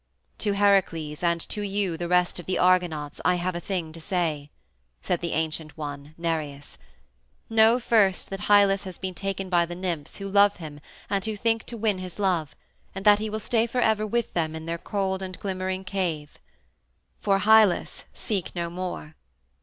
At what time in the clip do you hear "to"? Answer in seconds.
0.39-0.53, 1.49-1.61, 3.93-4.01, 11.65-11.77